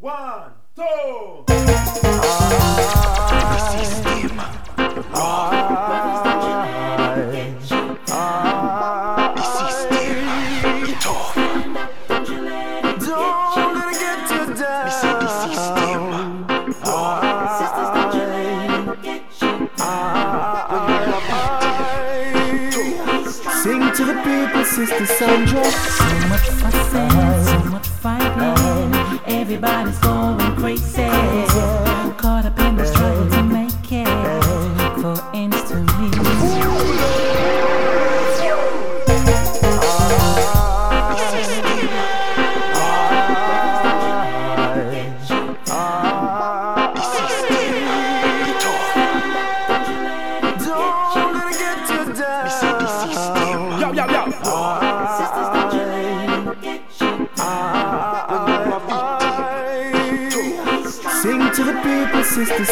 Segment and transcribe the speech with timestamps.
[0.00, 1.44] One, two.
[1.46, 1.68] Let
[13.88, 14.96] it get you down.
[23.62, 26.09] Sing to the people, Sister Sandra.
[29.62, 30.19] Everybody's going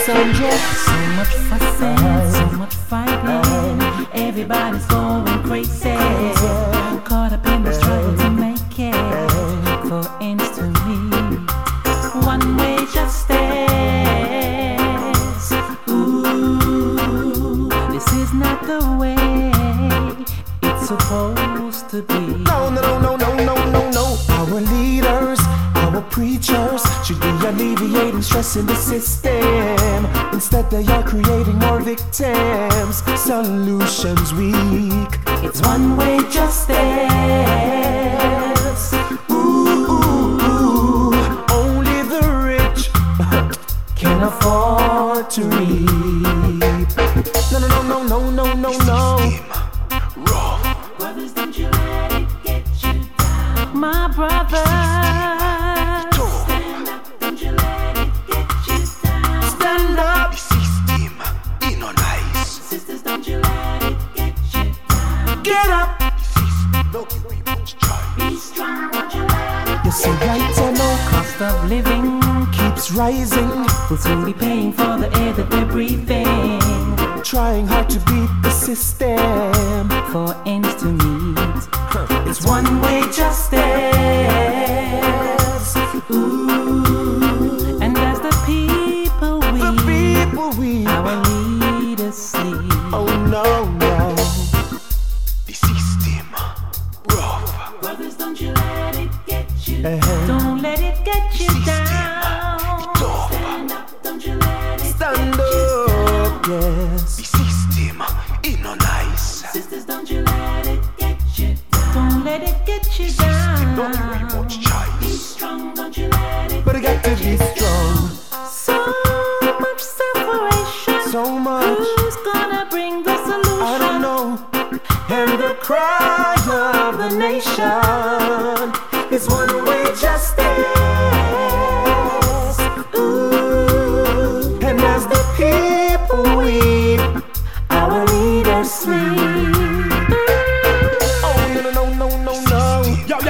[0.09, 0.48] Sister Sandra.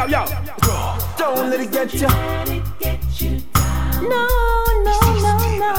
[0.09, 0.25] Yo.
[1.19, 2.07] Don't let it get you.
[2.07, 4.09] Let it get you down.
[4.09, 4.27] No,
[4.83, 5.73] no, no, no.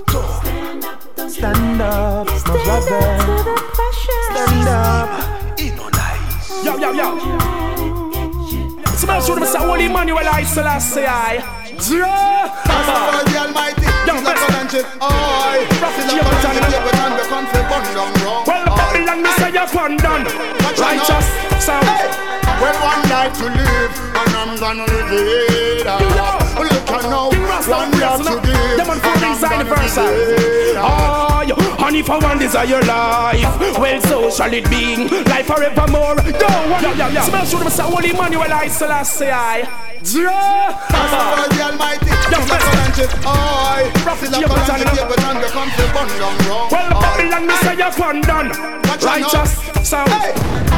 [0.00, 2.96] Stand up, Stand up, my stand brother.
[2.96, 4.24] up to the pressure.
[4.32, 5.60] Stand up.
[5.60, 6.64] In on nice.
[6.64, 7.08] Yo, yo, yo.
[8.96, 9.58] Smash shoot Mr.
[9.58, 15.58] Holy Emmanuel I Selassie The Almighty, Yo, He's a best- country, oi.
[15.78, 16.70] Prophet Still a James country, Daniel.
[16.74, 18.66] David and the country burn down wrong, Well.
[18.76, 19.66] Babylon, me say you're
[19.96, 20.24] done.
[20.74, 21.26] Righteous
[21.62, 21.86] sound.
[22.58, 25.86] Well, one life to live, and I'm gonna live
[26.66, 27.10] it out.
[27.10, 30.04] Now, King Rasta, one life to give, Them on things are universal.
[30.04, 31.50] live it out.
[31.50, 35.08] Oh, and if I one desire life, well, so shall it be.
[35.30, 36.16] Life forevermore.
[36.26, 36.48] Yo,
[36.82, 37.22] yo, yo, yo.
[37.22, 37.82] Smash shoot Mr.
[37.88, 39.68] Holy Emmanuel I Selassie I.
[40.02, 40.78] Yeah.
[40.90, 43.90] Master the Almighty, Yo, He's a best- country, oi.
[44.04, 45.08] Prophet Still a James country, Daniel.
[45.08, 47.00] David and the country burn down wrong, Well.
[47.02, 48.48] Babylon, me say you're fun done.
[48.48, 49.10] Watch out now.
[49.10, 49.50] Righteous
[49.88, 50.10] sound.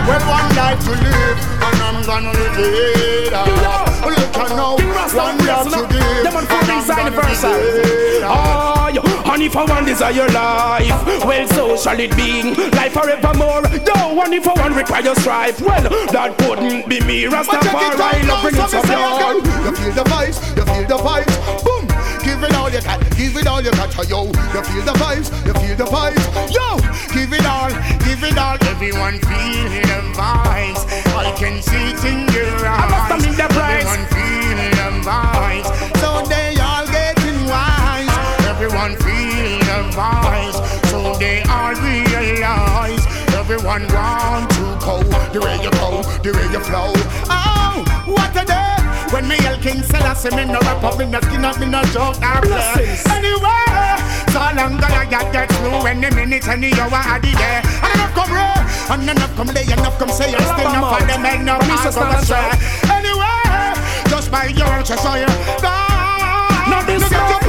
[0.08, 4.10] Well, one life to live, and I'm gonna live it out.
[4.10, 7.50] Look at now, King Rasta, to give, Them on and things I'm are gonna universal.
[7.50, 8.30] live it out.
[8.32, 12.54] Oh, yo, and if I one desire life, well, so shall it be.
[12.76, 13.62] Life forevermore.
[13.86, 17.22] Yo, and if I one require your strife, well, that couldn't be me.
[17.22, 20.86] Check it Rastafari, love bring it me some again, You feel the vibes, you feel
[20.88, 21.69] the vibes.
[22.40, 24.24] Give it all you got, give it all you got, yo.
[24.24, 26.80] You feel the vibes, you feel the vibes, yo.
[27.12, 27.68] Give it all,
[28.00, 28.56] give it all.
[28.64, 30.88] Everyone feel the vibes.
[31.20, 33.12] I can see it in your eyes.
[33.12, 33.84] I must the price.
[33.84, 35.68] Everyone feel the vibes.
[36.00, 38.08] So they all getting wise.
[38.48, 40.56] Everyone feel the vibes.
[40.88, 43.04] So they all realize.
[43.36, 45.02] Everyone want to go
[45.34, 46.94] the way you go, the way you flow.
[47.28, 48.59] Oh, what a day.
[49.30, 52.18] Me yell King Selassie, me no rap up, me no skin up, me no joke,
[52.18, 52.98] I play.
[53.14, 53.62] Anyway,
[54.34, 57.62] so long gonna get get through any minute, any hour, I did there.
[57.62, 58.58] And enough come roll,
[58.90, 62.58] and enough come lay, enough come say, still enough of them pass on the track.
[62.90, 65.30] Anyway, just by your chest, so oh, you
[65.62, 67.39] Now this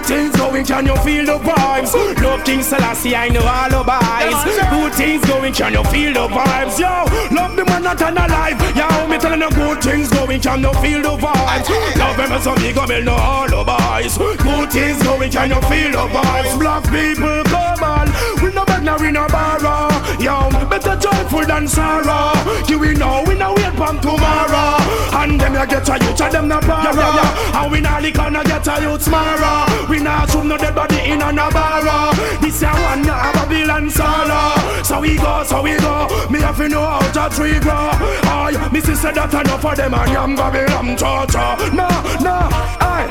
[0.00, 0.64] good things going?
[0.64, 2.22] Can you feel the vibes?
[2.22, 4.70] Love King Selassie, I know all the vibes.
[4.70, 5.52] Good things going?
[5.52, 6.78] Can you feel the vibes?
[6.78, 6.88] Yo,
[7.34, 8.60] love the man that alive.
[8.76, 10.40] Yo, me telling you good things going?
[10.40, 11.68] Can you feel the vibes?
[11.96, 14.18] Love them as a big me know all the vibes.
[14.18, 15.30] Good things going?
[15.30, 16.58] Can you feel the vibes?
[16.58, 18.08] Black people, come on.
[18.42, 19.90] We no bad now, we no borrow.
[20.20, 22.32] Yo, better joyful than sorrow.
[22.68, 24.76] You we know we no wait from tomorrow.
[25.12, 26.84] And them ya get a youth, and them na para.
[26.84, 27.62] Yeah, yeah, yeah.
[27.62, 29.66] And we lick and get a youth tomorrow.
[29.90, 32.14] We nah shoot no dead body in a Navarro.
[32.40, 34.54] This ya one ya Babylon solo.
[34.84, 36.06] So we go, so we go.
[36.30, 37.90] Me have to know how to tree grow.
[38.30, 41.56] Aye, me sister that enough for them and yam Babylon cha-cha.
[41.74, 41.90] No,
[42.22, 42.38] no,
[42.86, 43.10] aye.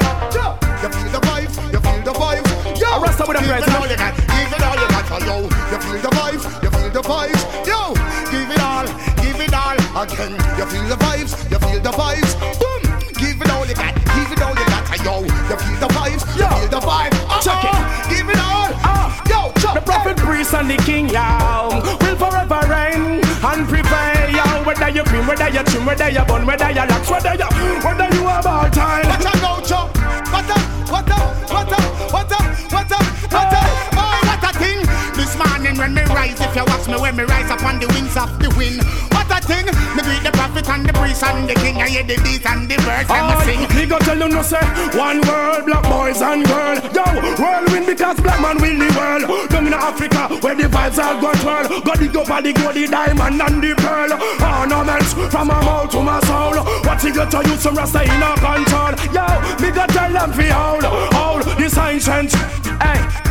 [0.79, 2.79] You feel the vibes, you feel the vibes.
[2.79, 5.05] Yo, I with a give praise, it all you got, give it all you got.
[5.11, 7.41] Oh, yo, you feel the vibes, you feel the vibes.
[7.67, 7.91] Yo,
[8.31, 8.87] give it all,
[9.19, 10.31] give it all again.
[10.55, 12.68] You feel the vibes, you feel the vibes.
[20.29, 23.17] Priest, and the king, yo, will forever reign
[23.49, 24.45] and prevail, yo.
[24.63, 27.49] Whether you cream, whether you trim, whether you bun, whether you lax, whether you,
[27.81, 29.07] whether you about time.
[29.09, 29.87] What a go, chop.
[30.29, 30.57] What a,
[30.93, 31.19] what a,
[31.53, 31.79] what a,
[32.13, 32.39] what a,
[32.73, 32.99] what a,
[33.33, 33.61] what a.
[33.97, 34.79] Oh, what a thing.
[35.17, 38.15] This morning when me rise, if you watch me when me rise upon the wings
[38.15, 39.08] of the wind.
[39.49, 39.65] Thing.
[39.97, 41.81] Me greet the prophet and the priest and the king.
[41.81, 43.61] I hear the beat and the birds and me sing.
[43.73, 44.61] Me go tell you no say
[44.93, 46.77] One world, black boys and girl.
[46.93, 47.05] Yo,
[47.41, 49.49] whirlwind because black man will the world.
[49.49, 51.81] Down in Africa where the vibes all go twirl.
[51.81, 54.13] Go dig up all the gold, the diamond and the pearl.
[54.37, 56.61] Ornaments from my mouth to my soul.
[56.85, 58.93] What you got to use some rasta in a control.
[59.09, 59.25] Yo,
[59.57, 60.85] me go tell them fi hold
[61.17, 62.33] Hold this ancient
[62.81, 63.28] Hey,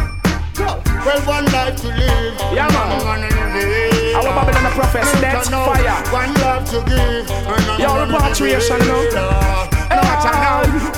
[0.59, 2.35] Well, one life to live.
[2.53, 2.93] Yeah, man.
[2.93, 4.15] I'm gonna live it.
[4.17, 6.13] Our Babylon the prophets, that's fire.
[6.13, 7.31] One love to give.
[7.31, 9.69] and I'm Yo, gonna repatriation, live you know.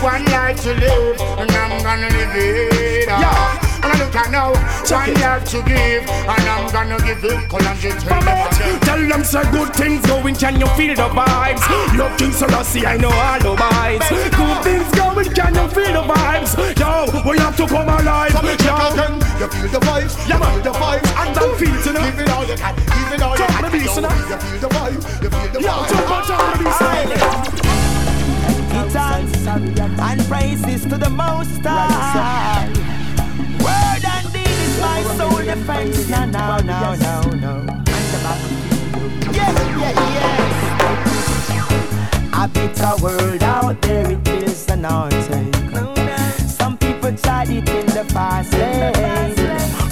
[0.02, 3.06] One life to live, and I'm gonna live it.
[3.06, 3.69] Yeah.
[3.82, 4.52] And I look at now.
[4.84, 5.20] Check One it.
[5.20, 7.48] life to give, and I'm gonna give it.
[7.48, 8.56] Colangit, tell them Vamos.
[8.60, 8.80] again.
[8.80, 11.62] Tell them say good things going, can you feel the vibes?
[11.96, 14.08] Love King Selassie, I know all the vibes.
[14.36, 16.52] Good things going, can you feel the vibes?
[16.78, 18.32] Yo, we have to come alive.
[18.32, 19.14] Come and check Yo, again.
[19.40, 22.04] You feel the vibes, you feel the vibes, And that feels, you know.
[22.04, 23.62] Give it all you got, give it all you Jump got.
[23.64, 24.14] the beast, you Yo, know.
[24.20, 25.88] You feel the vibe, you feel the yo, vibe.
[25.88, 26.80] jump on, jump on the beast.
[28.92, 32.89] thanks and praises to the Most High.
[35.50, 36.08] Soul defense.
[36.08, 37.66] Now, now, now, now, now.
[39.32, 40.52] Yeah, yeah, yes.
[42.32, 45.44] A bitter world out there, it is an answer.
[46.46, 48.94] Some people tried it in the fast lane.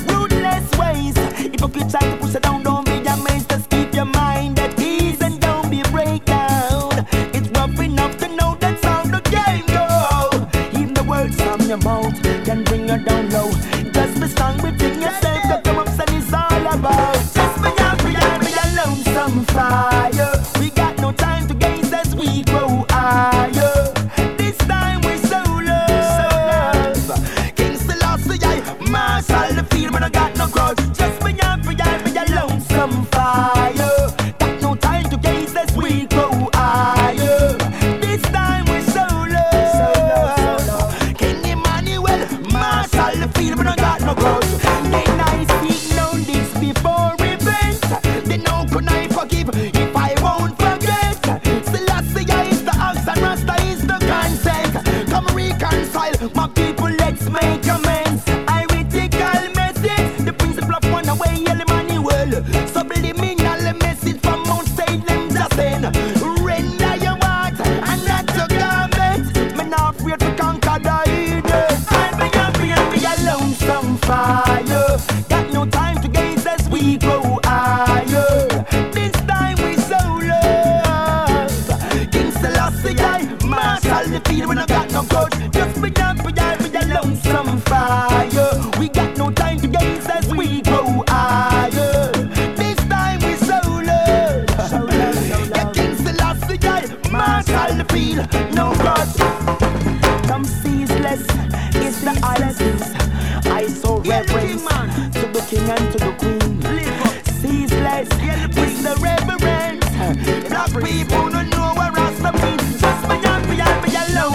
[0.08, 1.16] Ruthless ways.
[1.36, 3.50] Hypocrite try to push it down, don't be amazed.
[3.50, 7.06] Just keep your mind at ease and don't be break down.
[7.34, 9.88] It's rough enough to know that's how the game go.
[10.78, 12.27] Even the words from your mouth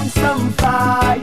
[0.10, 1.23] some fire.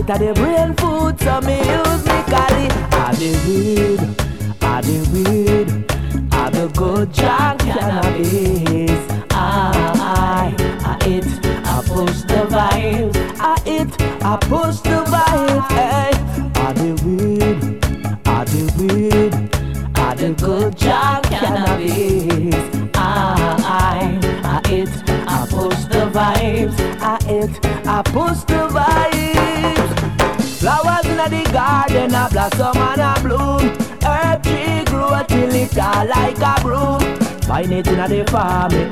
[0.00, 0.79] I eat the brain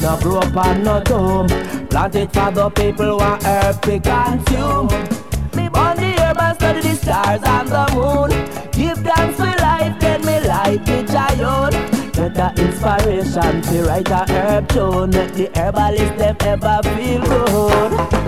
[0.09, 1.47] no grow up on no tomb.
[1.89, 4.89] Plant it for the people want herb to consume.
[5.57, 8.31] Me born the herb and study the stars and the moon.
[8.73, 11.75] Give thanks for life, then me life be giant.
[12.15, 15.11] Get the inspiration to write a herb tune.
[15.11, 18.28] Make the herbalist them ever feel good.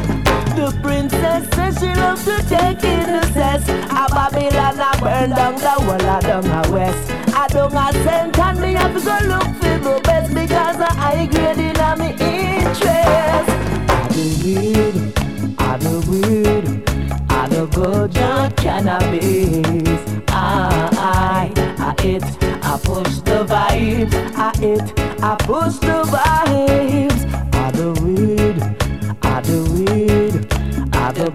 [0.60, 3.66] The princess says she loves to take in the cess.
[3.66, 7.10] A Babylon a burn down the wall of down a west.
[7.34, 11.26] I don't a cent and me have to go look for the best because I
[11.32, 13.50] grade in a me interest.
[13.88, 15.14] I do weed,
[15.58, 16.64] I do weed,
[17.30, 20.02] I do good young cannabis.
[20.28, 22.22] I, I, I it,
[22.62, 24.14] I push the vibes.
[24.36, 27.20] I it, I push the vibes.
[27.54, 28.58] I do weed,
[29.22, 30.29] I do weed,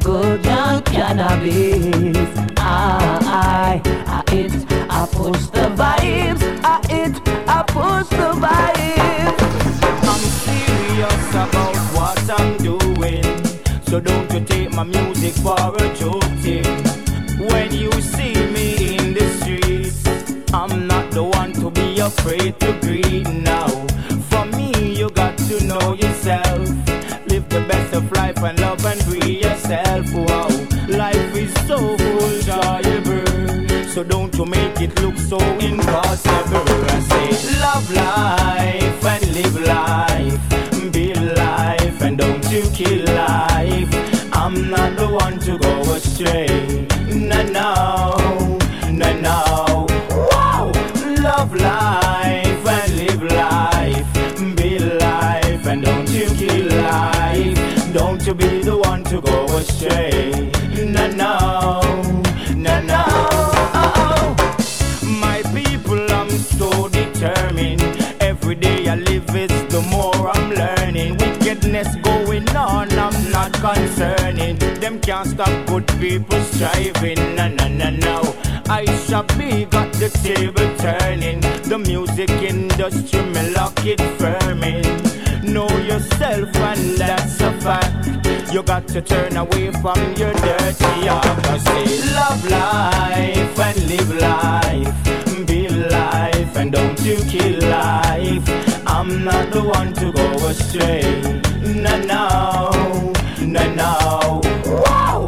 [0.06, 2.30] Good young cannabis.
[2.60, 4.54] I, I, I it,
[4.88, 6.44] I push the vibes.
[6.64, 7.16] I it,
[7.48, 9.42] I push the vibes.
[10.12, 13.24] I'm serious about what I'm doing.
[13.88, 16.84] So don't you take my music for a joke thing.
[17.50, 22.78] When you see me in the streets, I'm not the one to be afraid to
[22.82, 23.70] greet now.
[24.30, 26.70] For me, you got to know yourself.
[27.28, 29.25] Live the best of life and love and free
[33.96, 36.66] So don't you make it look so impossible.
[36.92, 40.92] I say, love life and live life.
[40.92, 43.88] Be life and don't you kill life.
[44.34, 46.88] I'm not the one to go astray.
[47.08, 48.58] No, no,
[48.92, 49.88] no, no.
[50.30, 50.74] Wow!
[51.22, 54.58] Love life and live life.
[54.58, 57.94] Be life and don't you kill life.
[57.94, 60.52] Don't you be the one to go astray.
[60.84, 61.82] No, no,
[62.58, 63.05] no, no.
[73.66, 74.58] Concerning.
[74.80, 77.36] Them can't stop good people striving.
[77.36, 78.36] No, no, no, no.
[78.70, 81.42] I shall be got the table turning.
[81.70, 84.86] The music industry, me lock it firming.
[85.44, 88.54] Know yourself, and that's a fact.
[88.54, 91.10] You got to turn away from your dirty.
[91.10, 91.22] I
[92.20, 95.48] love life and live life.
[95.48, 98.48] Be life and don't you kill life.
[98.88, 101.42] I'm not the one to go astray.
[101.84, 102.75] No, no,
[103.56, 104.42] no, no.
[104.84, 105.26] Wow!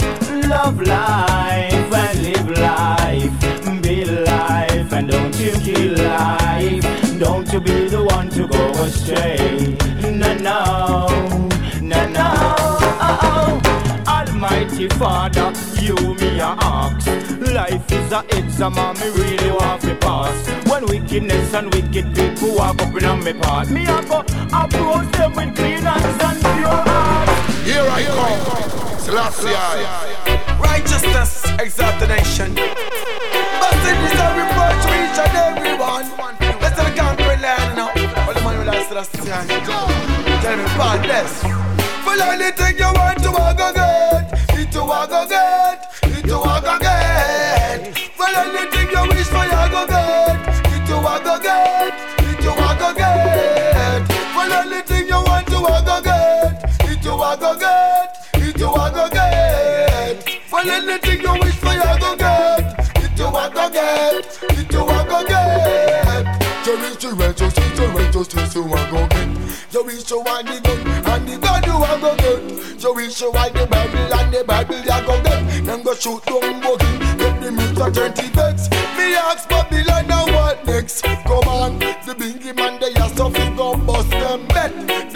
[0.50, 3.82] Love life and live life.
[3.82, 7.20] Be life and don't you kill life.
[7.20, 9.78] Don't you be the one to go astray.
[10.12, 11.50] No, no,
[11.82, 12.32] no, no.
[12.60, 14.08] Oh, oh.
[14.08, 17.08] Almighty Father, you me a ask.
[17.54, 20.38] Life is a exam and me really want to pass.
[20.70, 24.20] When wickedness and wicked people walk up in on me path, me a go
[24.54, 27.27] approach them with clean hands and pure hearts.
[27.68, 30.58] Here I come, Selassie I.
[30.58, 32.56] Righteousness exalt nation.
[32.56, 36.08] But it is a reproach to each and every one.
[36.62, 37.92] Let's tell the conquering land now.
[38.24, 39.48] All the money will last last time.
[40.40, 41.44] Tell me about this.
[42.06, 45.77] Well, anything you want to walk again, need to walk again,
[60.98, 62.96] anything you wish for, you go get.
[62.96, 64.22] Need to walk again,
[64.56, 66.40] need to walk again.
[66.66, 69.28] You reach the righteousness, the righteousness you want go get.
[69.72, 72.84] You reach the one the gun and the gun you want go get.
[72.84, 75.66] You reach the one the Bible and the Bible you go get.
[75.66, 78.70] Them go shoot down buggy, get the meat for twenty bets.
[78.98, 81.04] Me ask Babylon now what next?
[81.04, 85.07] Come on, the bingy man they have to go bust them bet.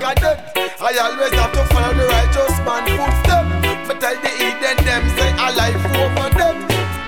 [0.00, 0.56] Conquer death.
[0.80, 3.44] I always have to follow the righteous man footstep.
[3.86, 6.56] But tell the Eden them say a life over them.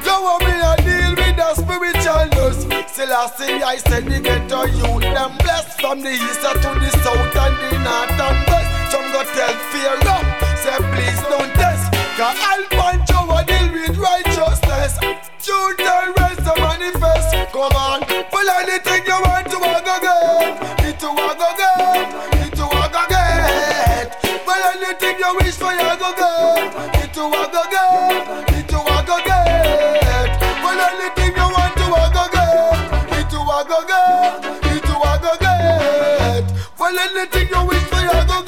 [0.05, 2.59] Go on me a deal with the spiritualness.
[2.89, 7.57] Selassie, I said the ghetto youth them blessed from the east to the south and
[7.65, 8.71] the north and west.
[8.93, 10.27] Some go tell fear up,
[10.61, 11.89] say please don't test.
[12.17, 12.72] Cause I'll
[37.35, 38.42] anything you wish for you go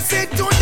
[0.00, 0.59] I said, "Do it."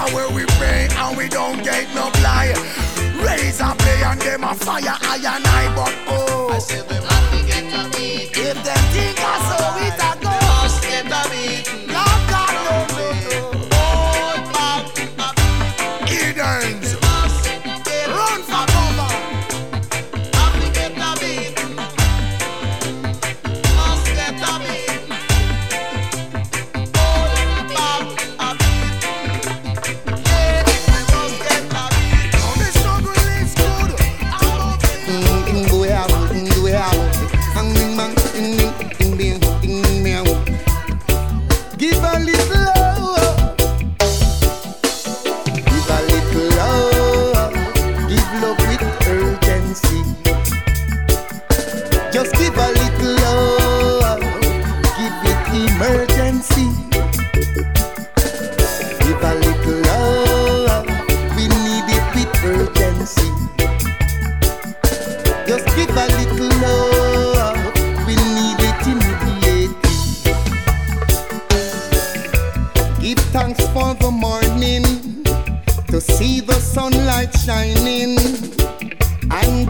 [0.00, 2.54] Cause where we pray and we don't get no fly.
[3.22, 6.48] Raise and play and them a fire I and I, but oh.
[6.48, 8.00] I said them have to get a
[8.32, 9.99] If them think I saw it.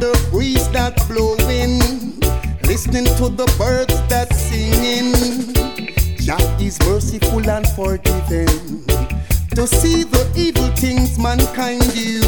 [0.01, 1.79] the breeze that's blowing,
[2.67, 5.13] listening to the birds that's singing.
[6.17, 8.49] Jah is merciful and forgiving.
[9.57, 12.23] To see the evil things mankind do,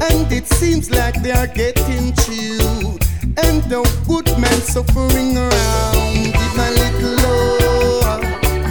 [0.00, 3.04] and it seems like they are getting chewed,
[3.44, 6.32] and the good men suffering around.
[6.32, 8.22] Give my little love,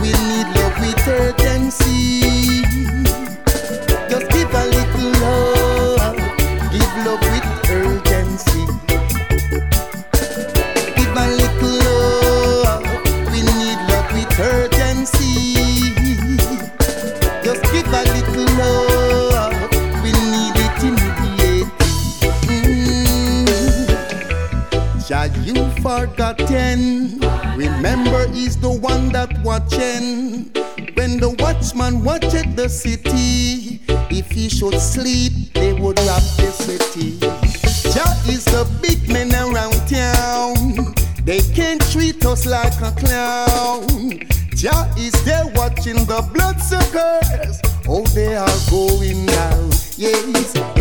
[0.02, 1.43] we need love We it.
[34.72, 37.20] should sleep, they would rob the city.
[37.92, 40.96] Jah is the big man around town.
[41.26, 44.20] They can't treat us like a clown.
[44.56, 47.60] Jah is there watching the bloodsuckers.
[47.90, 49.70] Oh, they are going down.
[49.98, 50.73] Yes,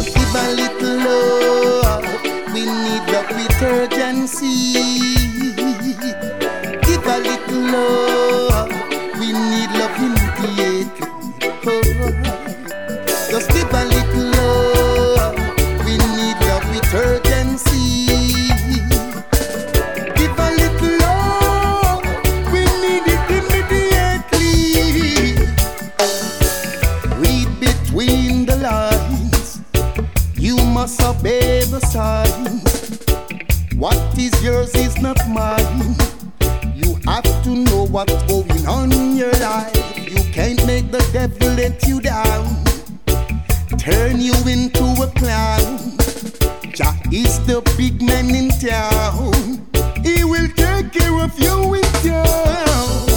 [30.83, 32.59] must obey the sign.
[33.79, 35.95] What is yours is not mine.
[36.75, 39.97] You have to know what's going on in your life.
[39.97, 42.65] You can't make the devil let you down,
[43.79, 45.79] turn you into a clown.
[46.75, 49.31] Jah is the big man in town.
[50.03, 53.12] He will take care of you in town.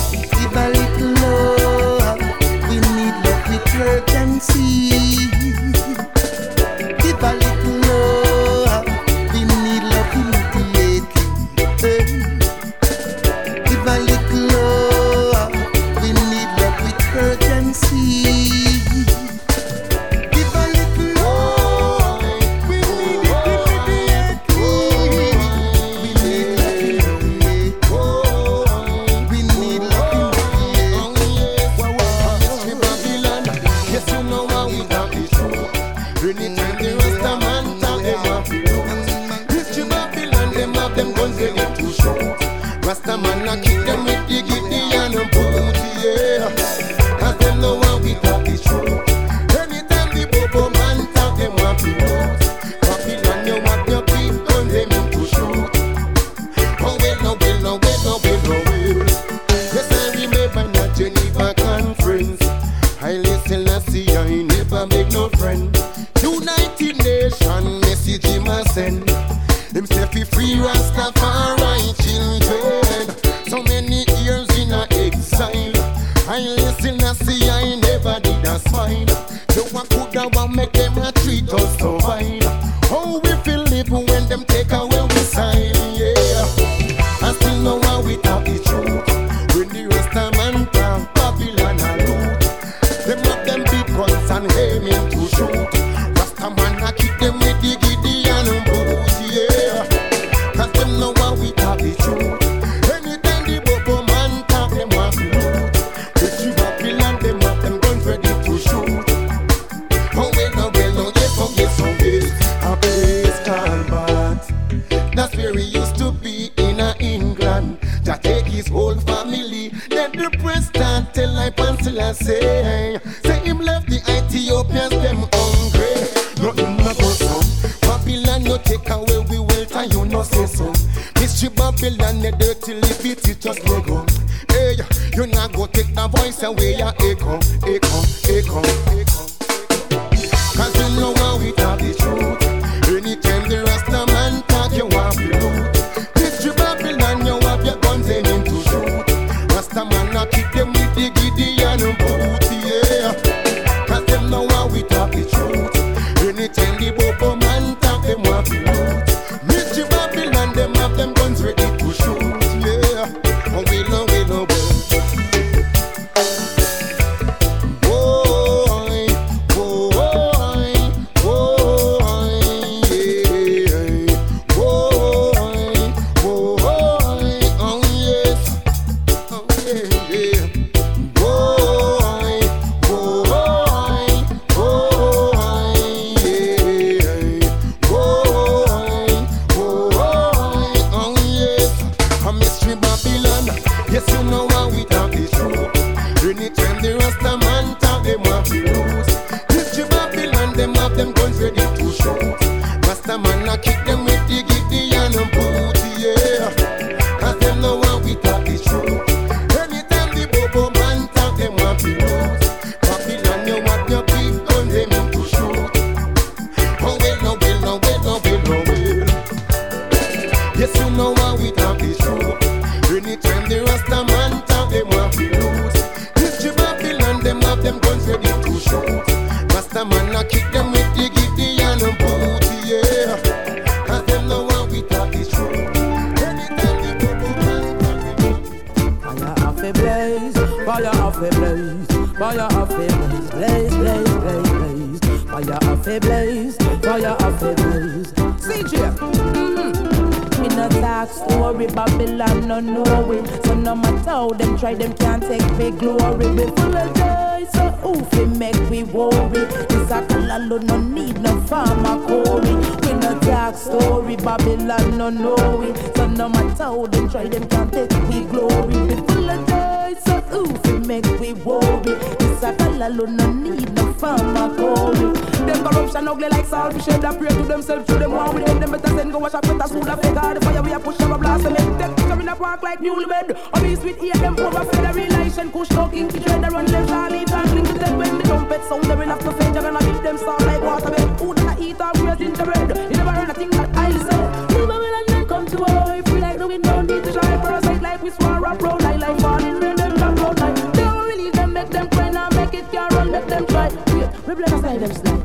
[276.86, 279.34] shame that pray to themselves, show them one with them, them better send go wash
[279.34, 281.98] up with a soda fake the fire we a push up a blast and make
[282.08, 283.36] them in a park like mule bed.
[283.54, 287.66] On these with ear them over federation, push talking to dread run them Charlie tackling
[287.66, 290.46] to them when the trumpet sound them enough to say you're gonna beat them sound
[290.46, 291.18] like water bed.
[291.18, 292.70] Food and I eat all praise in the bread.
[292.70, 294.22] You never run a thing that I say.
[294.54, 297.42] Remember when I come to our if we like no we don't need to shine
[297.42, 297.82] for a sight.
[297.82, 300.56] life we swore a pro like like falling rain them come road like.
[300.74, 303.70] They won't release them make them cry now make it carol make them try.
[303.70, 305.25] Wait, we bless them slide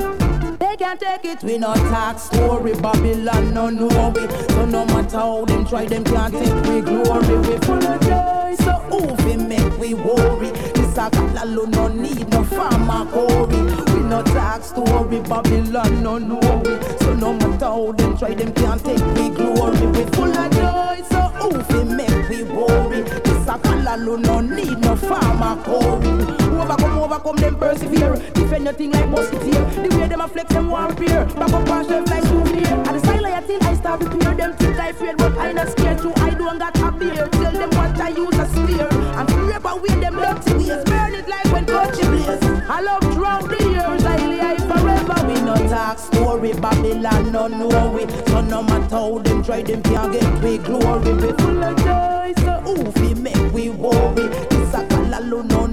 [0.98, 2.74] can't take it, we not talk story.
[2.74, 4.26] Babylon no know we.
[4.55, 7.38] So no matter how them try, them can't take we glory.
[7.46, 10.50] We full of joy, so who fi make we worry?
[10.50, 13.62] This a kalalu no need no pharmacory.
[13.94, 16.62] We not talk story, Babylon no know.
[17.00, 19.87] So no matter how them try, them can't take we glory.
[19.87, 23.03] We full of joy, so who fi make we worry?
[23.03, 26.39] This a kalalu no need no pharmacory.
[26.60, 28.14] Overcome, overcome them persevere.
[28.34, 29.64] Defend your thing like musketeer.
[29.82, 31.24] The way them a flex them one peer.
[31.24, 32.68] Back up on shelf like souvenir.
[32.68, 34.34] And the I till I start repair.
[34.34, 36.12] Them think I fear, but I not scared too.
[36.16, 37.28] I don't got a beer.
[37.28, 38.88] Tell them what I use a spear.
[38.90, 40.84] And rip away them dirty ways.
[40.84, 42.44] Burn it like when country blaze.
[42.68, 44.04] I love throughout the years.
[44.04, 45.26] I live forever.
[45.26, 46.52] We no talk story.
[46.52, 48.06] Babylon no know we.
[48.26, 51.12] So no matter how them try, them can't get we glory.
[51.14, 52.34] We full of joy.
[52.44, 54.28] So who fi make we worry?
[54.50, 55.66] This a kalalu no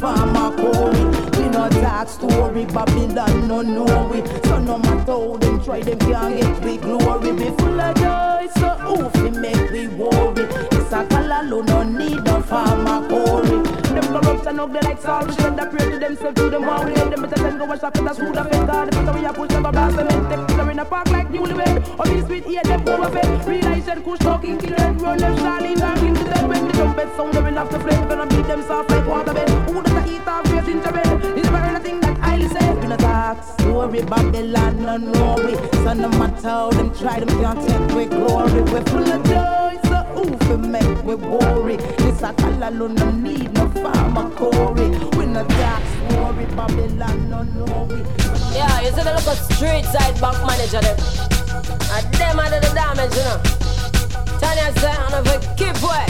[0.00, 1.04] no pharmacory.
[1.38, 4.24] We no talk story, Babylon no know we.
[4.48, 7.32] So no matter how them try, them can't get we glory.
[7.32, 10.44] We full of joy, so who fi make we worry?
[10.72, 13.62] It's a kalalu no need no pharmacory.
[13.94, 16.94] Them corruption ugly like salt, we should have pray to themselves to them one way.
[16.94, 18.50] Them better than go wash up in the school of.
[18.50, 21.98] God, the we a push them a blast them them in a park like newlywed.
[21.98, 23.46] Or be sweet, yeah, them overfed.
[23.46, 26.72] Realize that kush talking, kill red, run them, Charlie, and kill the dead when the
[26.72, 28.08] trumpet sound, them enough to flame.
[28.08, 29.87] Gonna beat them soft like water bed.
[30.68, 31.38] Gingerbread?
[31.38, 32.74] It's never anything that I say.
[32.80, 35.54] We no talk story, Babylon, no we.
[35.82, 38.62] So no matter how them try, them can't take we glory.
[38.72, 41.76] We're full of joy, so who fi make we worry?
[41.76, 44.88] This a kalalu no need no pharmacory.
[45.16, 48.00] We no talk story, Babylon, no we.
[48.54, 50.98] Yeah, you see the local street side bank manager them.
[51.94, 53.38] And them are the damage, you know.
[54.40, 56.04] Tanya say, I don't keep way.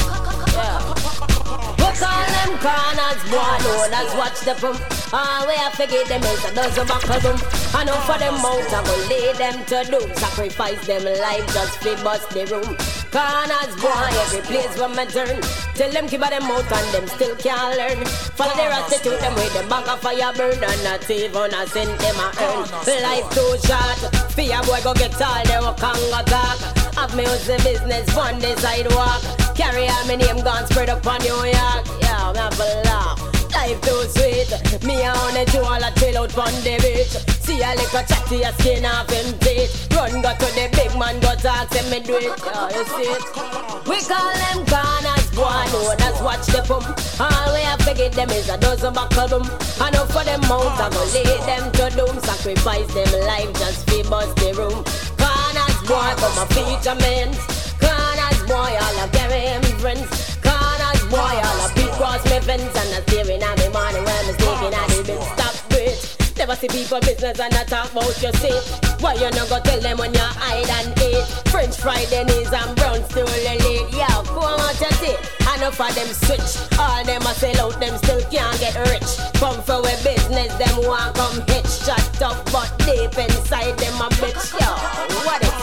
[0.58, 1.37] Yeah.
[1.76, 4.80] Put all them corners, boy, that's watch the pump.
[5.12, 7.38] Ah, we have forget them is a dozen buckle boom.
[7.74, 10.14] I know for them out, I will lay them to doom.
[10.14, 12.97] Sacrifice them life just fi bust the room.
[13.10, 15.40] Corners, boy, every place where me turn.
[15.74, 18.04] Tell them keep them out and them still can't learn.
[18.36, 21.98] Follow their attitude, them with them back of fire burn and not even a cent
[21.98, 22.68] them a earn.
[23.02, 26.58] Life too short, fear boy go get all they work and go talk.
[26.96, 29.22] Have me use the business on the sidewalk.
[29.56, 31.86] Carry on my name gone spread up on New York.
[32.00, 33.37] Yeah, have a laugh.
[33.58, 34.50] Life too sweet.
[34.86, 37.10] Me a on the all a chill out on the beach.
[37.42, 39.90] See a little chatty a skin off him teeth.
[39.90, 42.38] Run go to the big man go talk say me do it.
[42.38, 43.24] Yeah, you see it.
[43.82, 45.98] We call them corners, boy.
[45.98, 46.86] That's watch the pump.
[47.18, 49.46] All we have to get them is a dozen buckle boom.
[49.82, 52.14] I know for them out, I go lay them to doom.
[52.22, 54.86] Sacrifice them life just fi bust the room.
[55.18, 57.34] Corners, boy, come a feature men.
[57.82, 60.06] Corners, boy, all carry him friends.
[60.46, 61.77] Corners, boy, all a
[62.18, 65.22] cross me fence and a steering on me morning when me sleeping and the bin
[65.22, 66.36] stop it.
[66.36, 68.62] Never see people business and I talk about your seat.
[69.00, 71.24] Why you not go tell them when you hide and eat?
[71.50, 73.90] French fried Denny's and brown still late.
[73.90, 75.16] Yo, go on what you see.
[75.58, 76.78] Enough of them switch.
[76.78, 79.10] All them a sell out, them still can't get rich.
[79.34, 81.70] Come for a business, them want come hitch.
[81.82, 84.54] Shut up, but deep inside them a bitch.
[84.54, 84.70] Yo,
[85.26, 85.58] what is?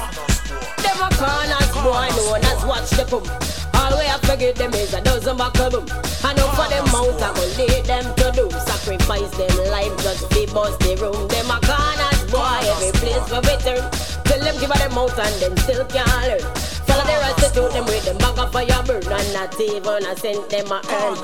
[0.84, 3.65] Them a corners, boy, known as watch the pump.
[3.86, 5.86] All we have to give them is a dozen buckle boom.
[6.24, 8.50] I know for them out, I go lay them to doom.
[8.50, 11.28] Sacrifice them life just be bust the room.
[11.28, 13.86] Them a corners, boy, every place we return.
[14.26, 16.75] Tell them give a them out and them still can't learn.
[16.86, 20.72] The restitute them with them up for your burn and not even a cent them
[20.72, 21.18] a earn.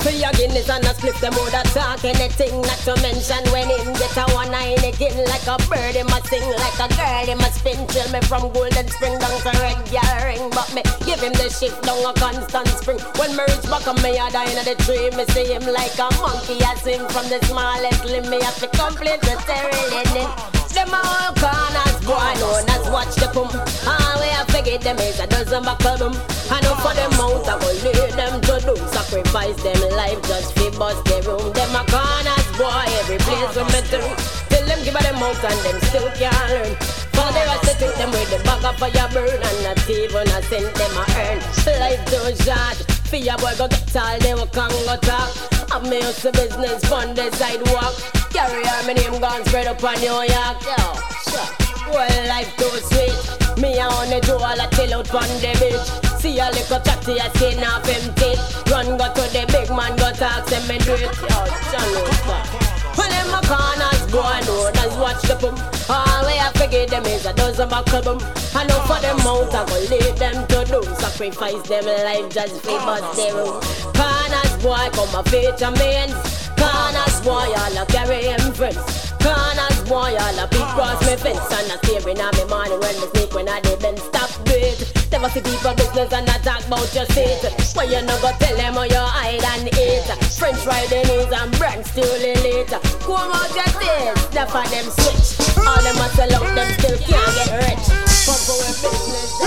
[0.00, 2.04] For your Guinness and a split them all a talk.
[2.04, 6.08] Anything not to mention when him get a one eye again like a bird him
[6.08, 7.86] a sing like a girl him a spin.
[7.88, 9.80] Till me from golden spring down to red
[10.24, 13.00] ring but me give him the shift down a constant spring.
[13.20, 15.96] When me reach back on me a die in the tree me see him like
[16.00, 20.90] a monkey I swing from the smallest limb me have to complete the serenade them
[20.90, 23.54] a all corners boy known as watch the pump.
[23.86, 26.14] All we have to get them is a dozen buckle boom
[26.50, 28.74] I know for them out I go lay them to do.
[28.90, 33.62] Sacrifice them life just fi bust the room them a corners boy every place we
[33.70, 34.12] me through
[34.50, 36.74] Tell them give a them out and them still can't learn.
[37.14, 40.26] Follow the rest to take them with the bag of fire burn And not even
[40.26, 41.38] a cent them a earn.
[41.78, 45.96] Life too short Fear boy go get all they will come go talk Have me
[45.96, 47.98] use the business fund the sidewalk.
[48.30, 50.62] Carry on my name gone spread up on New York.
[50.62, 50.78] Yo,
[51.26, 51.50] sure
[51.90, 53.58] Well life too sweet.
[53.58, 56.14] Me a on the do all a chill out on the beach.
[56.22, 60.12] See a little chatty a skin him teeth Run go to the big man go
[60.14, 61.42] talk say me do it Yo,
[61.74, 62.64] John
[62.96, 65.58] well, them a corners, boy, known as watch the pump.
[65.90, 68.18] All we have to give them is a dozen buckle boom.
[68.54, 70.88] I know for them out, I go leave them to doom.
[70.96, 73.60] Sacrifice them life just bust their room.
[73.94, 76.18] Corners, boy, come a feature mains.
[76.58, 78.82] Corners, boy, all a carry him friends.
[79.22, 82.94] corners, boy, all a big cross me fence and a staring at me money when
[83.00, 85.03] me sneak when I did been stop it.
[85.14, 87.38] Never see people business and I talk about your seat.
[87.78, 90.10] Why you no go tell them how you hide and eat?
[90.34, 92.82] French riding is and brand still later.
[92.98, 95.38] Come out your tears, the for them switch.
[95.54, 97.86] All them muscle out, them still can't get rich.
[98.26, 99.38] Pump away business.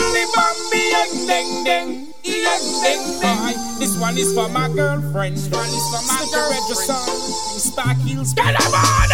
[0.72, 1.90] Me, young ding ding,
[2.24, 3.52] young ding boy.
[3.84, 5.36] This one is for my girlfriend.
[5.36, 6.80] This one is for my girlfriend.
[6.80, 7.12] son.
[7.60, 8.32] Spark Hills.
[8.32, 9.12] Get up on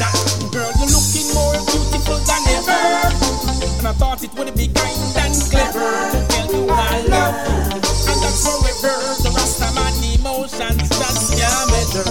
[0.00, 0.16] That
[0.48, 3.47] girl, you're looking more beautiful than ever.
[3.78, 5.78] And I thought it would be kind and clever
[6.10, 7.78] to tell you I love you.
[8.10, 8.98] And that's forever.
[9.22, 9.86] The rest of my
[10.18, 12.10] emotions just can't measure.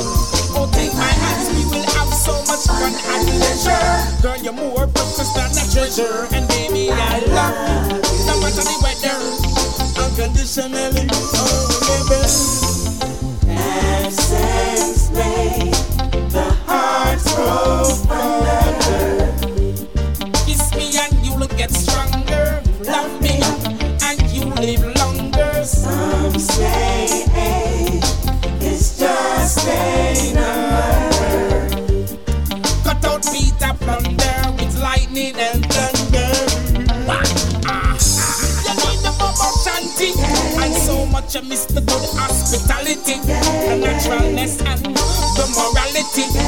[0.55, 3.83] Oh, take my hands, we will have so much fun and leisure.
[4.23, 6.27] Girl, you're more precious than a treasure.
[6.31, 7.99] And baby, I love you.
[8.25, 9.19] No matter the weather,
[9.99, 11.03] unconditionally.
[11.35, 12.23] Oh, baby.
[14.07, 15.75] Essence made
[16.31, 18.46] the heart grow.
[41.41, 46.46] Miss the good hospitality, the naturalness and the morality,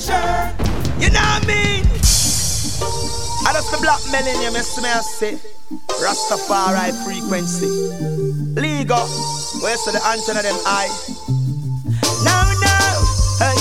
[0.00, 1.84] You know what I mean?
[3.44, 5.34] I just the black millennium, you see me I say.
[6.00, 7.68] Rastafari frequency.
[8.58, 9.04] Legal.
[9.60, 10.88] Where's the antenna them eye?
[12.24, 12.96] Now, now,
[13.44, 13.60] hey,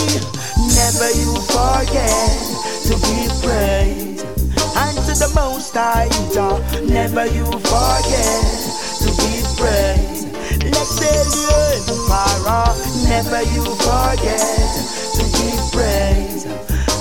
[0.79, 2.39] never you forget
[2.87, 4.23] to give praise.
[4.79, 6.07] And to the most high,
[6.87, 8.43] never you forget
[9.03, 10.18] to give praise.
[10.71, 12.75] Let's tell you, Para,
[13.07, 14.39] never you forget
[15.15, 16.45] to give praise.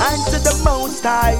[0.00, 1.36] And to the most high,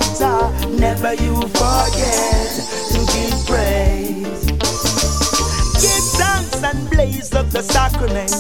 [0.79, 2.51] never you forget
[2.93, 3.98] to give praise.
[7.49, 8.31] Up the sacrament.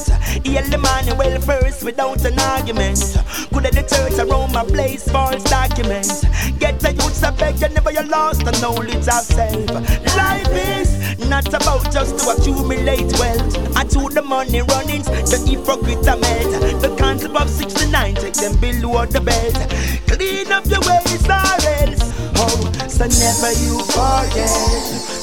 [0.45, 3.17] Heal the man well first without an argument.
[3.59, 6.25] At the church around my place, false documents?
[6.59, 9.71] Get the youths a beg you never you lost the knowledge of self.
[10.17, 10.49] Life
[10.79, 13.77] is not about just to accumulate wealth.
[13.77, 16.83] I told the money runnings, the hypocrite a melt.
[16.83, 19.59] The concept of 69, take them below the belt.
[20.07, 22.05] Clean up your ways or else.
[22.41, 24.49] Oh, so never you forget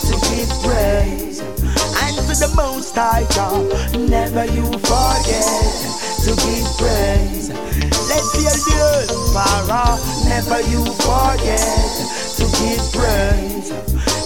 [0.05, 1.64] to give praise.
[2.03, 3.65] And to the most high God,
[4.09, 7.49] never you forget to give praise.
[8.09, 9.97] Let's hear the para,
[10.29, 12.05] never you forget
[12.37, 13.71] to give praise.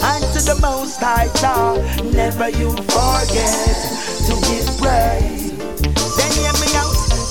[0.01, 1.79] And to the most high God,
[2.13, 3.75] never you forget
[4.27, 5.38] to give praise.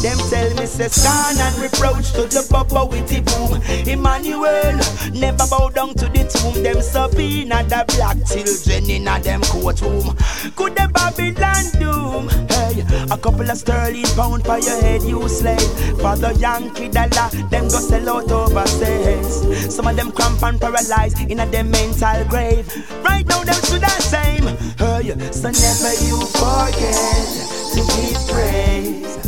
[0.01, 3.61] Them tell me say scorn and reproach to the bubble with the boom.
[3.86, 4.78] Emmanuel
[5.12, 6.62] never bow down to the tomb.
[6.62, 10.14] Them subpoena the black children in a them courtroom.
[10.55, 12.28] Could the Babylon doom?
[12.46, 15.59] Hey, a couple of sterling pound for your head, you slave.
[15.99, 19.74] For the Yankee dollar, them go sell out overseas.
[19.74, 22.70] Some of them cramp and paralyzed in a them mental grave.
[23.03, 24.46] Right now, them should the same.
[24.78, 27.26] Hey, so never you forget
[27.74, 29.27] to give praise.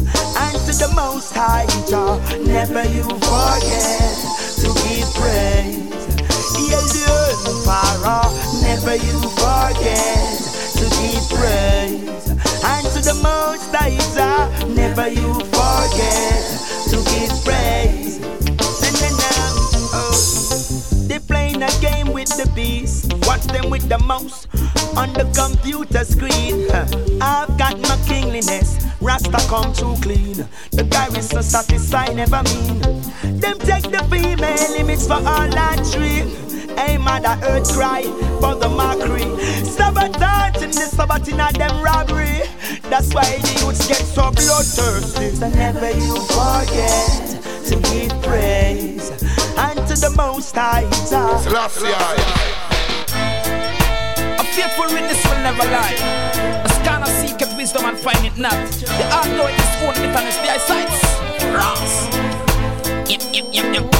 [0.71, 2.16] To the most high, Jah,
[2.47, 4.14] never you forget
[4.62, 5.91] to give praise.
[6.62, 6.79] Yeah,
[7.43, 8.31] the Pharaoh,
[8.62, 10.31] never you forget
[10.79, 12.31] to give praise.
[12.62, 16.47] And to the most high, Jah, never you forget
[16.91, 18.10] to give praise.
[23.71, 24.47] Watch with the mouse
[24.97, 26.71] on the computer screen.
[27.21, 28.85] I've got my kingliness.
[29.01, 30.47] Rasta come too clean.
[30.73, 32.81] The guy is so satisfied, never mean.
[33.39, 36.29] Them take the female limits for all I dream.
[36.77, 38.03] Hey, mother earth cry
[38.41, 39.29] for the mockery.
[39.64, 42.43] Sabotage in the sabbath in a them robbery.
[42.91, 45.31] That's why the youths get so bloodthirsty.
[45.37, 49.11] So never you forget to give praise
[49.57, 50.89] and to the most high.
[51.09, 52.70] Jah.
[54.53, 55.94] Faithful witness will never lie.
[56.64, 58.53] A scanner seeketh wisdom and find it not.
[58.53, 61.05] The art knoweth his own bitterness, the eyesights.
[61.55, 62.09] Ross.
[63.09, 63.99] Yep, yep, yep, yep.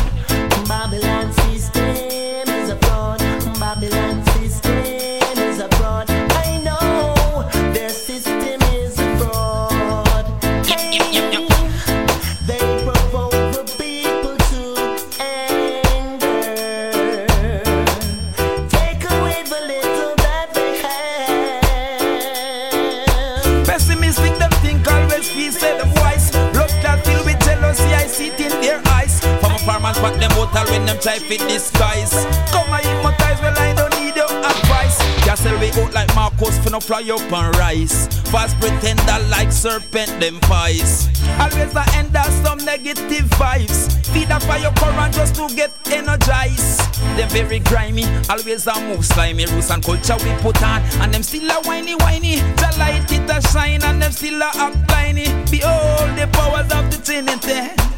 [30.01, 32.12] But them mortal when them try fit disguise.
[32.51, 35.20] Come and hypnotize, well I don't need your advice.
[35.40, 38.09] Sell we out like Marcos no fly up and rise.
[38.30, 41.09] Fast pretender like serpent, them pies.
[41.40, 43.90] Always I end up some negative vibes.
[44.12, 46.80] Feed up fire current just to get energized.
[47.16, 49.46] Them very grimy, always a move slimy.
[49.46, 52.36] Roots and culture we put on, and them still a whiny whiny.
[52.61, 55.24] The light it a shine, and them still a act whiny.
[55.51, 57.89] Behold the powers of the Trinity.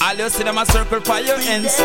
[0.00, 1.76] All you see them a circle for your ends.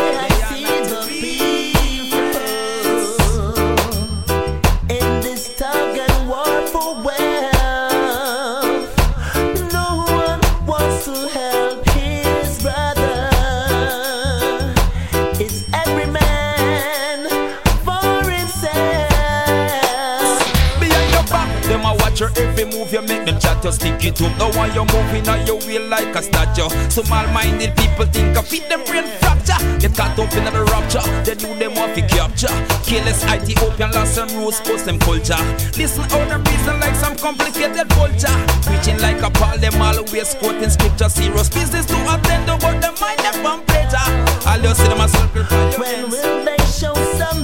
[23.64, 24.38] You chat stick it up.
[24.38, 26.68] No one you moving on your wheel like a statue.
[26.90, 29.58] Some mal-minded people think I fit them brain fracture.
[29.78, 32.52] Get caught up in the rapture, they do them want to capture.
[32.84, 35.38] Careless Ethiopian lost and rules, post them culture.
[35.78, 38.36] Listen out the reason like some complicated culture.
[38.66, 41.08] Preaching like a Paul, them always quoting scripture.
[41.08, 44.06] Serious business to attend to, but them mind them on pleasure.
[44.46, 45.44] All you see them a circle
[45.78, 47.41] When will they show some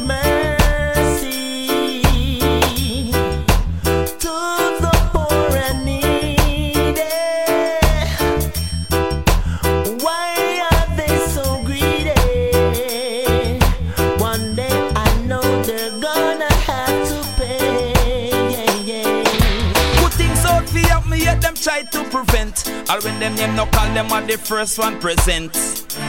[22.90, 25.52] All when them name no call them are the first one present.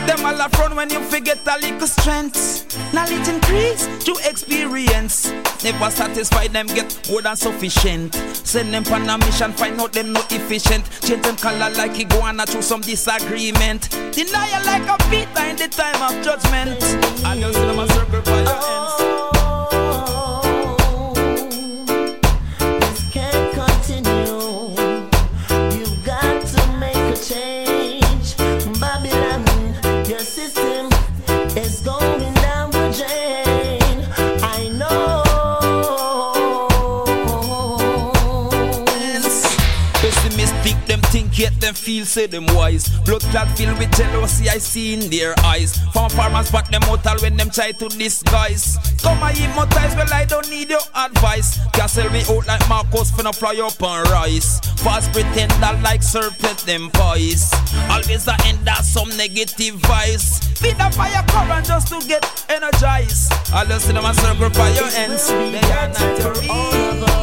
[0.07, 2.65] Them all a front when you forget a little strength.
[2.93, 5.29] Knowledge increase through experience.
[5.61, 8.15] Never satisfied them get more than sufficient.
[8.15, 10.89] Send them on a mission, find out them no efficient.
[11.01, 13.89] Change them color like iguana through some disagreement.
[14.13, 16.81] Denial like a beat in the time of judgment.
[17.25, 19.38] I just see them a circle for your ends.
[41.69, 42.89] Them feel say them wise.
[43.05, 45.77] Blood clot filled with jealousy, I see in their eyes.
[45.93, 48.77] From farmers, but them mortal when them try to disguise.
[49.03, 51.59] Come and hypnotize, well I don't need your advice.
[51.73, 54.59] Can't me out like Marcos finna fly up and rise.
[54.81, 57.51] Fast pretender like serpent them boys.
[57.91, 60.43] Always I end up some negative vibes.
[60.57, 63.31] Feed the fire current just to get energized.
[63.53, 65.27] I'll just see them circle by your ends.
[65.27, 67.18] They are not your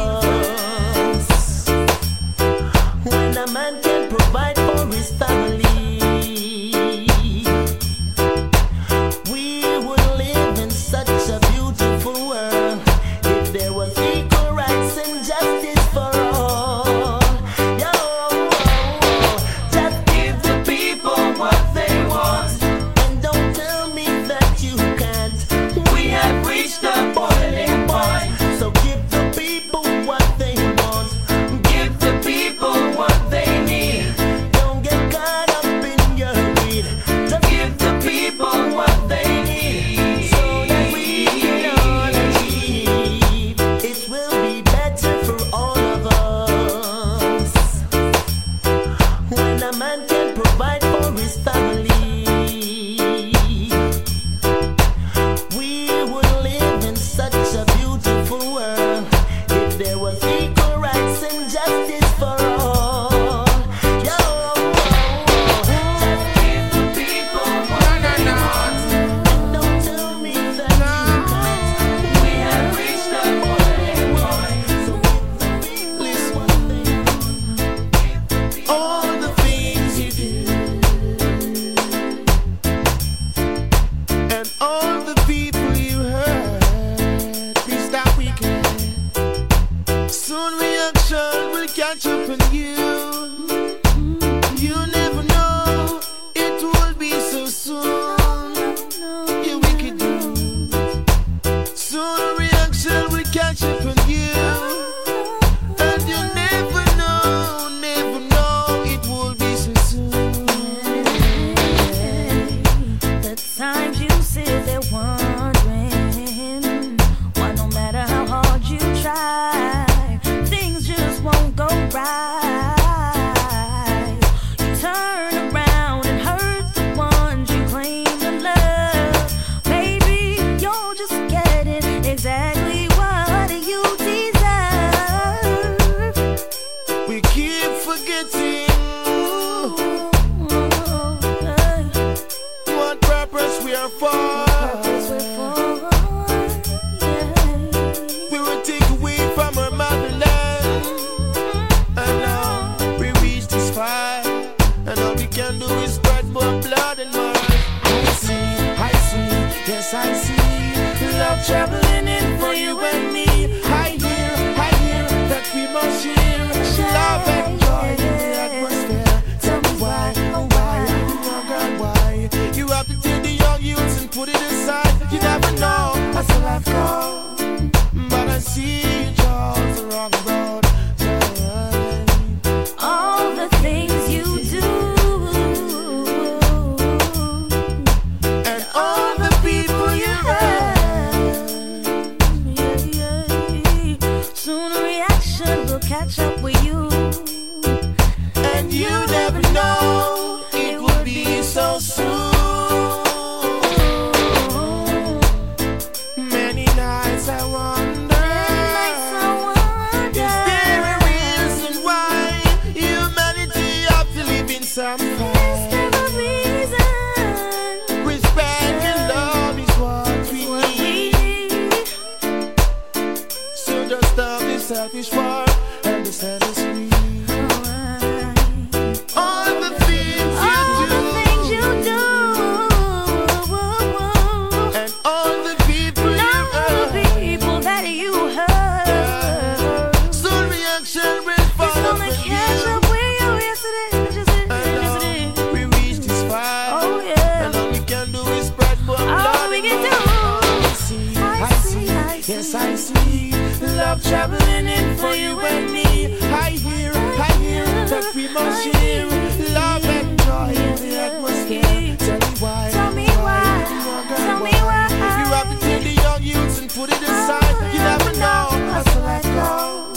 [266.87, 267.73] youths and put it aside.
[267.73, 269.93] You never know how to let go.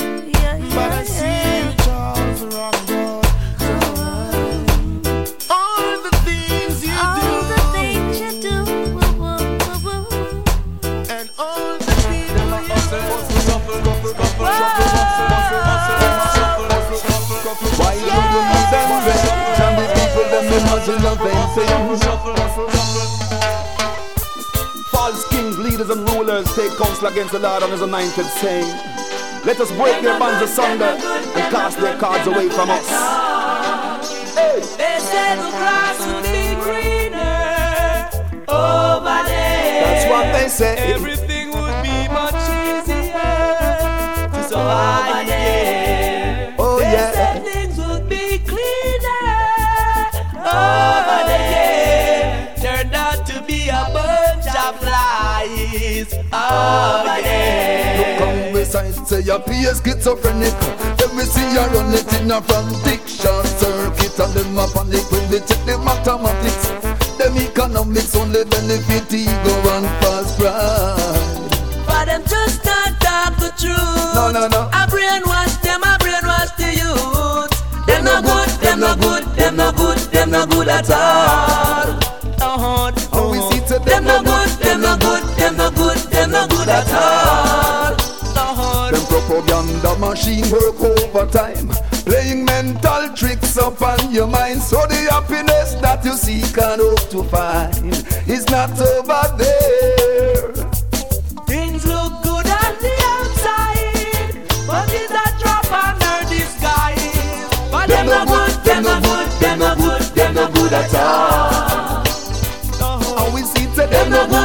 [0.74, 3.24] But I see you chose the wrong road.
[5.50, 7.48] All the things you All do.
[7.48, 8.56] the things you do.
[11.10, 12.74] And all the people you
[17.78, 18.06] Why do you
[18.50, 19.60] need them friends?
[19.60, 21.56] And the people them imagine of False
[26.30, 28.68] leaders take counsel against the Lord and his anointed saying
[29.44, 32.88] Let us break their bands asunder and cast their cards away from us
[34.34, 34.60] Hey!
[34.60, 38.10] They said the grass would be greener
[38.48, 39.82] over there.
[39.84, 40.92] That's what they say.
[40.92, 43.12] Everything would be much easier
[44.32, 45.09] to survive
[58.70, 60.54] Come say your PS schizophrenic
[60.98, 64.92] Let me see you run it in a frantic short circuit And them up on
[64.92, 66.68] it when they check the mathematics
[67.18, 71.50] Them economics only benefit ego and fast pride
[71.84, 74.14] But them just not talk the truth.
[74.14, 74.70] No, no, no.
[74.72, 77.86] I brainwash them, I brainwash the youth.
[77.86, 81.90] Them no good, them no good, them no good, them no good at all.
[82.40, 82.92] Uh-huh.
[83.12, 86.46] Oh, we see to Them no good, them no good, them no good, them no
[86.46, 87.99] good at all.
[89.40, 91.68] Propaganda machine work overtime
[92.04, 97.24] Playing mental tricks upon your mind So the happiness that you seek and hope to
[97.24, 97.86] find
[98.28, 100.52] Is not over there
[101.46, 106.94] Things look good on the outside, but it's a drop under the sky.
[107.72, 112.04] But them no good, them no good, them no good, them no good at all.
[113.24, 114.39] And we see to Them no good,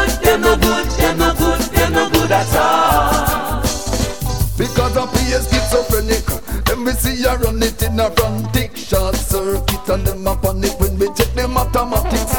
[7.95, 12.35] in a frantic short circuit And them up on it when we check the mathematics.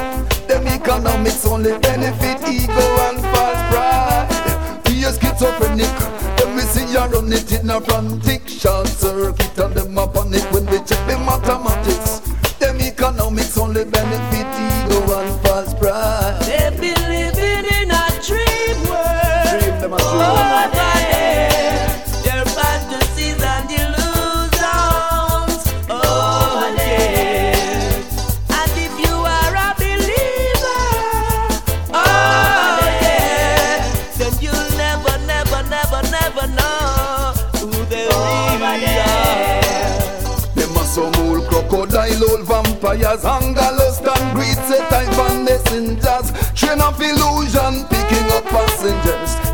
[0.48, 4.28] Them economics only benefit ego and false pride.
[4.84, 5.96] PS schizophrenic.
[6.36, 10.34] Then we see you run it in a frantic short circuit And them up on
[10.34, 12.20] it when we check the mathematics.
[12.60, 14.35] Them economics only benefit
[42.22, 46.32] old vampires, hunger, lust and greed, set type and messengers.
[46.54, 49.45] Train of illusion, picking up passengers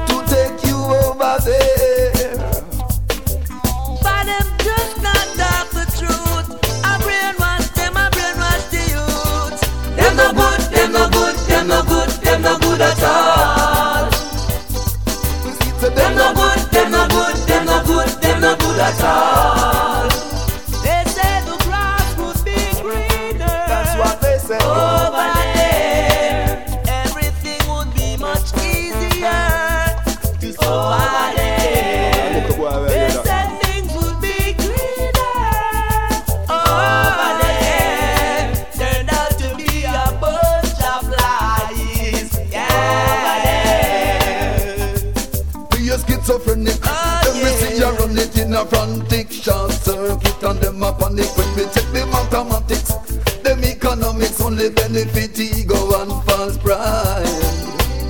[56.52, 57.32] and false.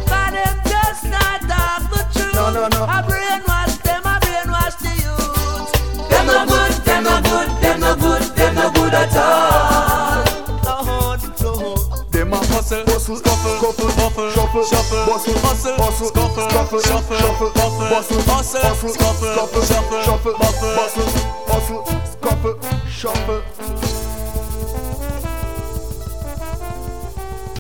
[0.09, 2.34] But them just not talk the truth.
[2.34, 2.84] No, no, no.
[2.84, 6.09] I brainwash them, I brainwash the youth.
[6.11, 10.22] Them no good, them no good, them no good, them no good at all.
[12.11, 17.16] Them a hustle, hustle, scuffle, scuffle, buffle, shuffle, shuffle, bustle, hustle, hustle, scuffle, scuffle, shuffle,
[17.16, 20.74] shuffle, buffle, bustle, hustle, hustle, scuffle, scuffle, shuffle, shuffle, buffle,